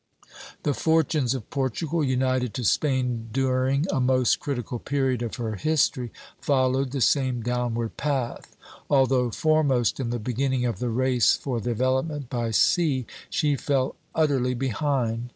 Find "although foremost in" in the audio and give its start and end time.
8.89-10.09